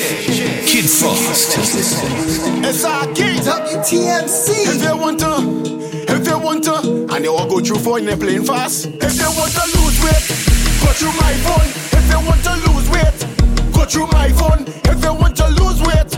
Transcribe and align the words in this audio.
Kid 0.00 0.88
Frost. 0.88 1.58
It's 2.64 2.84
our 2.84 3.06
kid. 3.12 3.42
WTMC. 3.42 4.48
If 4.48 4.82
you 4.82 4.96
want 4.96 5.20
to, 5.20 6.14
if 6.14 6.26
you 6.26 6.38
want 6.38 6.64
to, 6.64 7.06
and 7.14 7.24
you 7.24 7.34
all 7.34 7.46
go 7.48 7.60
through 7.60 7.80
for 7.80 7.98
you're 7.98 8.16
playing 8.16 8.44
fast. 8.44 8.86
If 8.86 9.18
you 9.20 9.30
want 9.36 9.52
to 9.52 9.64
lose 9.76 10.00
weight, 10.02 10.24
go 10.80 10.88
through 10.96 11.12
my 11.20 11.34
phone. 11.44 11.68
If 11.92 12.08
you 12.08 12.20
want 12.26 12.42
to 12.44 12.52
lose 12.64 12.88
weight, 12.88 13.18
go 13.74 13.84
through 13.84 14.06
my 14.08 14.30
phone. 14.32 14.64
If 14.88 15.04
you 15.04 15.12
want 15.12 15.36
to 15.36 15.48
lose 15.60 15.80
weight, 15.82 16.10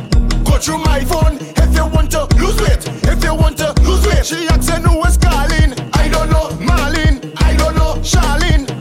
go 0.45 0.59
through 0.59 0.79
my 0.79 1.01
phone. 1.05 1.39
If 1.57 1.75
you 1.75 1.87
want 1.87 2.11
to 2.13 2.27
lose 2.39 2.61
weight, 2.63 2.87
if 3.11 3.25
you 3.25 3.35
want 3.35 3.59
to 3.59 3.73
lose 3.83 4.07
weight, 4.07 4.25
she 4.25 4.47
asking 4.47 4.85
who 4.85 5.03
is 5.05 5.17
calling. 5.17 5.75
I 5.95 6.09
don't 6.09 6.31
know, 6.31 6.51
Marlene. 6.63 7.33
I 7.43 7.57
don't 7.57 7.75
know, 7.75 7.95
Charlene. 8.03 8.72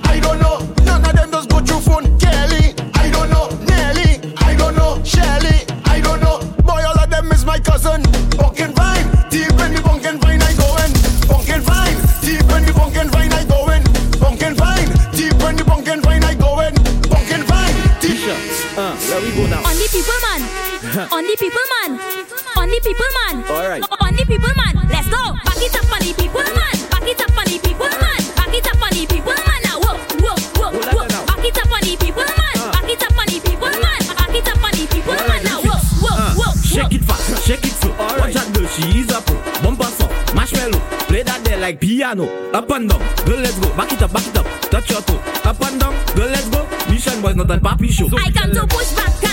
Cousin. 7.63 8.01
Pumpkin 8.37 8.71
vine, 8.73 9.07
deep 9.29 9.51
in 9.51 9.73
the 9.75 9.81
pumpkin 9.83 10.19
vine 10.19 10.41
I 10.41 10.53
go 10.55 10.69
in. 10.83 10.91
Pumpkin 11.27 11.61
vine, 11.61 11.97
deep 12.21 12.41
in 12.55 12.65
the 12.65 12.73
pumpkin 12.73 13.07
vine 13.09 13.31
I 13.33 13.43
go 13.45 13.69
in. 13.71 13.83
Pumpkin 14.19 14.53
vine, 14.55 14.89
deep 15.13 15.33
in 15.47 15.55
the 15.55 15.63
pumpkin 15.65 16.01
vine 16.01 16.23
I 16.23 16.33
go 16.35 16.59
in. 16.61 16.73
Pumpkin 17.09 17.43
vine, 17.43 17.75
deep. 18.01 18.21
Uh, 18.77 18.95
where 18.95 19.21
we 19.21 19.31
go 19.35 19.47
now? 19.47 19.61
On 19.69 19.75
the 19.75 19.87
people 19.91 20.19
man. 20.25 20.41
on 21.11 21.23
the 21.23 21.35
people 21.37 21.65
man. 21.75 21.91
On 22.57 22.67
the 22.67 22.79
people 22.83 23.05
man. 23.19 23.43
Alright. 23.49 23.83
On 23.90 23.90
like 41.71 41.79
piano. 41.79 42.25
Up 42.53 42.69
and 42.69 42.89
down, 42.89 42.99
girl, 43.25 43.39
let's 43.39 43.57
go. 43.59 43.75
Back 43.77 43.93
it 43.93 44.01
up, 44.01 44.11
back 44.11 44.27
it 44.27 44.37
up. 44.37 44.45
Touch 44.69 44.89
your 44.89 45.01
toe. 45.01 45.21
Up 45.49 45.61
and 45.61 45.79
down, 45.79 45.93
girl, 46.15 46.27
let's 46.27 46.49
go. 46.49 46.67
Mission 46.89 47.21
boys, 47.21 47.35
not 47.35 47.49
a 47.51 47.57
papi 47.57 47.89
show. 47.89 48.07
I 48.17 48.31
come 48.31 48.51
to 48.51 48.67
push 48.67 48.91
back 48.93 49.30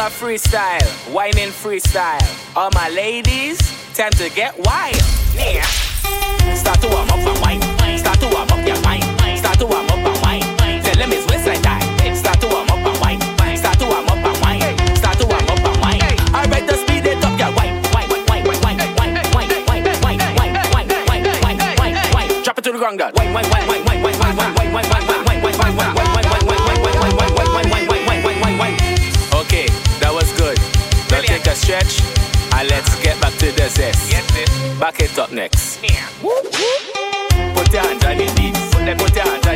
a 0.00 0.08
freestyle, 0.08 0.80
whining 1.12 1.50
freestyle. 1.50 2.56
All 2.56 2.70
my 2.72 2.88
ladies 2.88 3.58
tend 3.92 4.16
to 4.16 4.30
get 4.30 4.56
wild. 4.64 4.96
Yeah. 5.34 5.62
Start 6.56 6.80
to 6.80 6.88
warm 6.88 7.10
up 7.10 7.20
and 7.20 7.38
wine. 7.42 7.60
Start 7.98 8.18
to 8.20 8.26
warm 8.32 8.48
up 8.48 8.66
your 8.66 8.80
mind. 8.80 9.04
Start 9.36 9.58
to 9.58 9.66
warm 9.66 9.84
up 9.90 10.00
and 10.00 10.16
wine. 10.22 10.40
Tell 10.82 10.96
them 10.96 11.12
it's 11.12 11.30
waist 11.30 11.46
like 11.46 11.60
that. 11.60 11.84
Start 12.16 12.40
to 12.40 12.48
warm 12.48 12.70
up 12.70 12.80
and 12.80 12.98
wine. 13.00 13.20
Start 13.58 13.78
to 13.80 13.84
warm 13.84 14.08
up 14.08 14.24
and 14.24 14.40
wine. 14.40 14.96
Start 14.96 15.18
to 15.18 15.26
warm 15.26 15.44
up 15.44 15.64
and 15.68 15.80
wine. 15.82 16.00
Alright, 16.32 16.66
the 16.66 16.76
speed 16.80 17.04
it 17.04 17.22
up, 17.22 17.38
your 17.38 17.52
wine. 17.52 17.76
Drop 22.42 22.58
it 22.58 22.64
to 22.64 22.72
the 22.72 22.78
ground, 22.78 22.98
girl. 22.98 23.10
Wine, 23.16 23.34
wine, 23.34 23.50
wine, 23.50 23.68
wine, 23.68 23.84
wine, 23.84 24.02
wine, 24.02 24.18
wine, 24.18 24.36
wine, 24.36 24.54
wine, 24.56 24.72
wine, 24.72 24.88
wine, 24.88 25.26
wine, 25.28 25.42
wine, 25.42 25.60
wine, 25.60 25.76
wine, 25.76 26.14
wine. 26.14 26.29
stretch 31.70 32.02
and 32.54 32.68
let's 32.68 33.00
get 33.00 33.20
back 33.20 33.32
to 33.34 33.46
the 33.52 33.68
zest. 33.68 34.10
Back 34.80 34.98
it 35.00 35.16
up 35.18 35.30
next. 35.30 35.80
Put 35.80 37.72
your 37.72 37.82
hands 37.82 38.04
on 38.04 38.18
your 38.18 38.34
knees. 38.34 38.58
Put 38.74 39.14
your 39.14 39.24
hands 39.24 39.46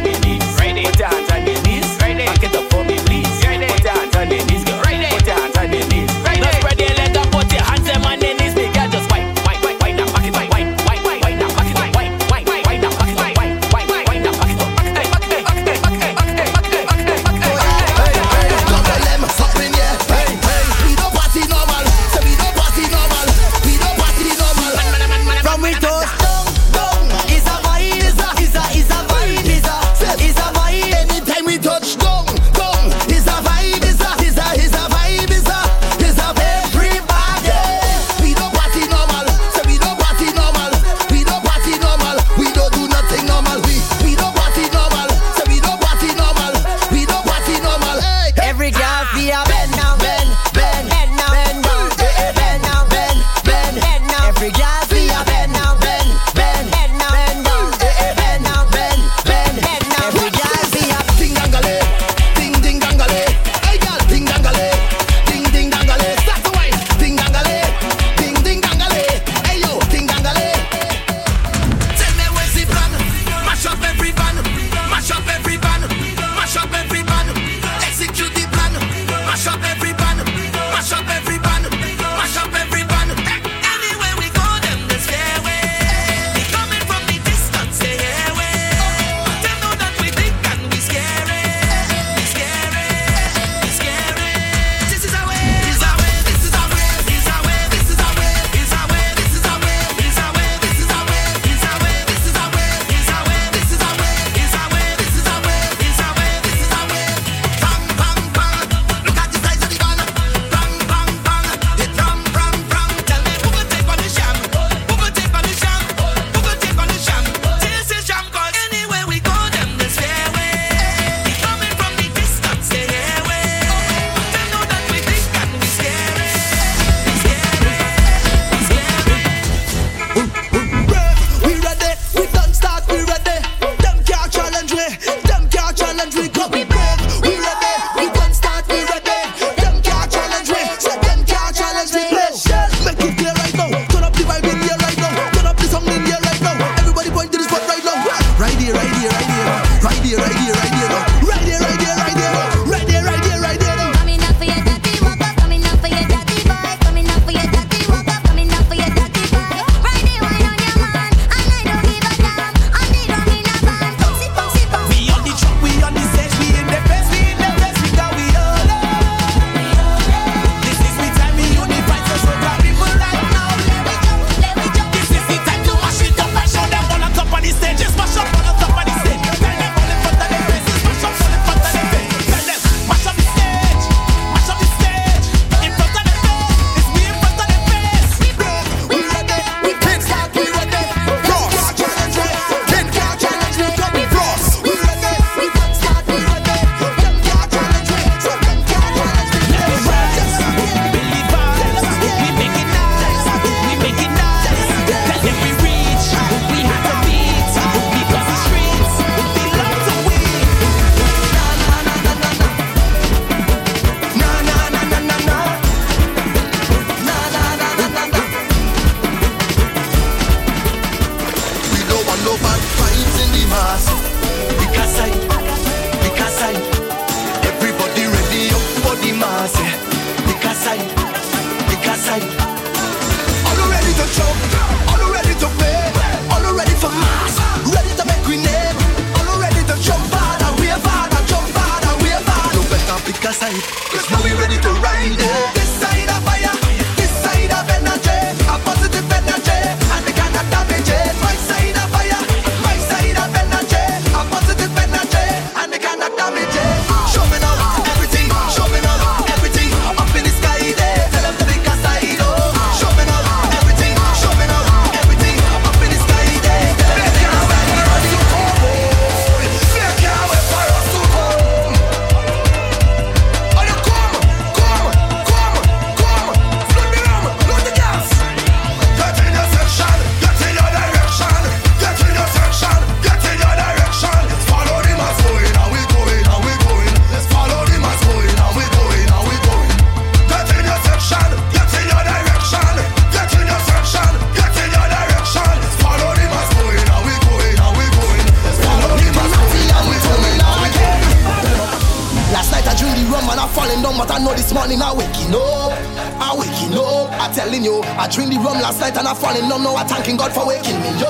waking. 307.64 307.84
I 307.98 308.08
drink 308.08 308.32
the 308.32 308.38
rum 308.38 308.60
last 308.60 308.80
night 308.80 308.96
and 308.96 309.08
I 309.08 309.14
fall 309.14 309.36
in 309.36 309.48
love. 309.48 309.62
Now 309.62 309.76
I'm 309.76 309.86
thanking 309.86 310.16
God 310.16 310.32
for 310.32 310.46
waking 310.46 310.80
me 310.80 310.90
yo. 311.00 311.08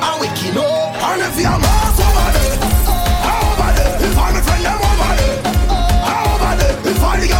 I'm 0.00 0.20
waking 0.20 0.56
up. 0.56 0.96
And 1.00 1.22
if 1.22 1.36
you're 1.40 1.58
mass 1.58 2.00
over 2.00 2.30
there, 2.36 2.58
I'm 3.24 3.44
over 3.48 3.70
there. 3.76 4.08
If 4.08 4.18
I'm 4.18 4.36
a 4.36 4.42
friend, 4.42 4.66
I'm 4.66 4.80
over 4.80 5.12
it. 5.24 5.38
I'm 6.04 6.24
over 6.32 6.54
there. 6.60 6.92
If 6.92 7.02
I 7.02 7.39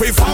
fi 0.00 0.29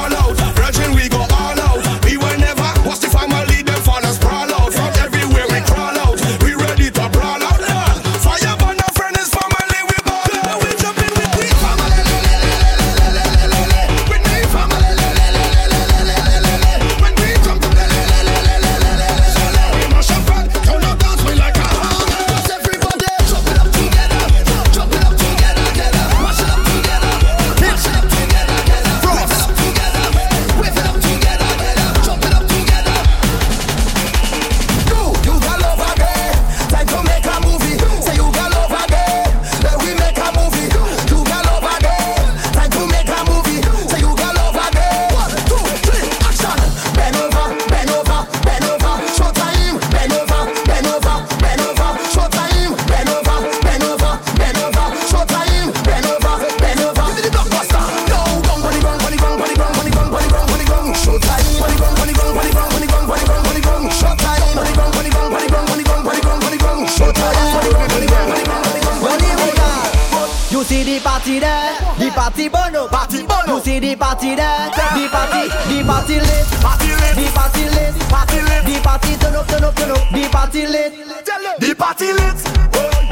party 81.87 82.07
lit, 82.07 82.37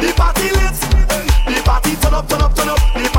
the 0.00 0.12
party 0.16 0.50
lit, 0.50 0.75
the 1.47 1.62
party 1.64 1.95
turn 1.95 2.12
up, 2.12 2.28
turn 2.28 2.43
up, 2.43 2.54
turn 2.57 2.69
up. 2.71 3.13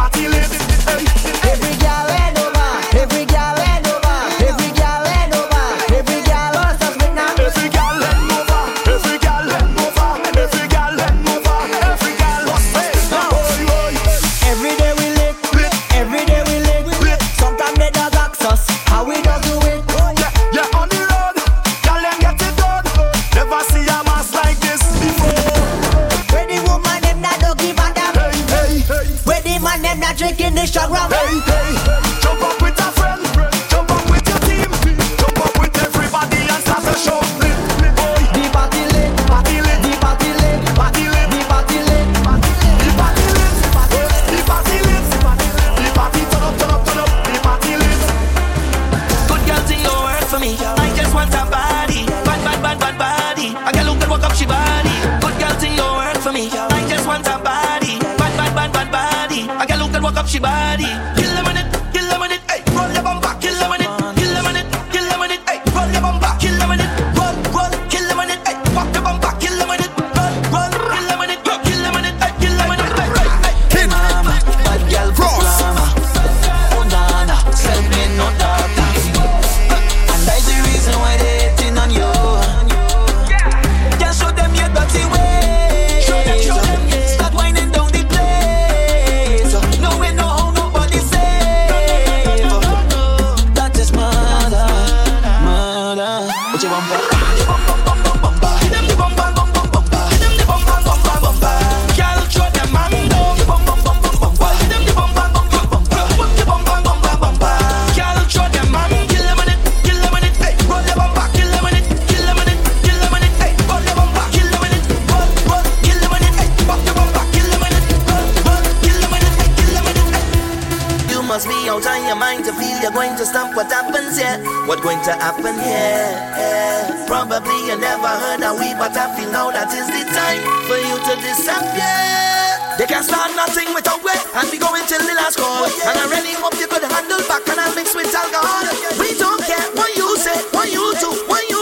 you're 122.81 122.91
going 122.91 123.15
to 123.15 123.25
stop 123.25 123.55
what 123.55 123.71
happens 123.71 124.17
here. 124.17 124.37
What 124.67 124.81
going 124.81 125.01
to 125.05 125.13
happen 125.13 125.55
here? 125.59 127.05
Probably 127.07 127.59
you 127.69 127.77
never 127.77 128.07
heard 128.07 128.41
of 128.41 128.57
we, 128.59 128.73
but 128.75 128.95
I 128.97 129.13
feel 129.15 129.31
now 129.31 129.51
that 129.51 129.69
is 129.71 129.87
the 129.87 130.03
time 130.11 130.41
for 130.65 130.77
you 130.77 130.95
to 130.97 131.13
disappear. 131.21 132.35
They 132.75 132.87
can 132.89 133.03
start 133.07 133.31
nothing 133.39 133.71
without 133.71 134.03
way, 134.03 134.19
and 134.35 134.51
we 134.51 134.59
going 134.59 134.83
till 134.83 134.99
the 134.99 135.15
last 135.15 135.39
call. 135.39 135.63
And 135.63 135.95
I 135.95 136.05
really 136.11 136.35
hope 136.35 136.59
you 136.59 136.67
could 136.67 136.83
handle 136.83 137.23
back 137.23 137.47
and 137.47 137.59
I 137.61 137.71
mix 137.71 137.95
with 137.95 138.11
alcohol. 138.11 138.67
We 138.99 139.15
don't 139.15 139.39
care 139.47 139.63
what 139.79 139.95
you 139.95 140.17
say, 140.19 140.35
what 140.51 140.67
you 140.67 140.83
do, 140.99 141.09
what 141.31 141.43
you 141.47 141.54